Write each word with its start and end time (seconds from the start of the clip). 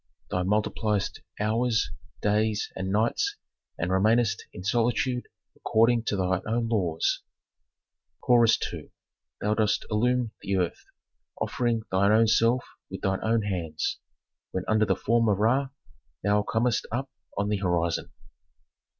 Thou 0.31 0.41
multipliest 0.41 1.19
hours, 1.39 1.91
days, 2.23 2.71
and 2.75 2.91
nights, 2.91 3.35
and 3.77 3.91
remainest 3.91 4.47
in 4.51 4.63
solitude 4.63 5.27
according 5.55 6.05
to 6.05 6.15
thy 6.15 6.41
own 6.47 6.67
laws." 6.69 7.21
Chorus 8.23 8.57
II. 8.73 8.89
"Thou 9.41 9.53
dost 9.53 9.85
illumine 9.91 10.31
the 10.41 10.57
earth, 10.57 10.85
offering 11.39 11.83
thy 11.91 12.11
own 12.11 12.25
self 12.25 12.65
with 12.89 13.01
thy 13.01 13.19
own 13.19 13.43
hands, 13.43 13.99
when 14.49 14.63
under 14.67 14.85
the 14.87 14.95
form 14.95 15.29
of 15.29 15.37
Ra 15.37 15.69
thou 16.23 16.41
comest 16.41 16.87
up 16.91 17.11
on 17.37 17.49
the 17.49 17.57
horizon." 17.57 18.09